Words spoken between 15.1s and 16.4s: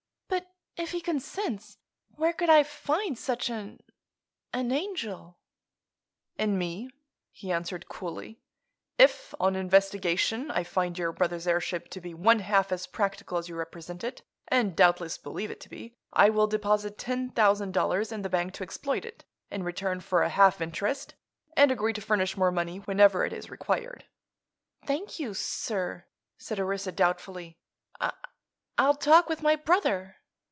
believe it to be, I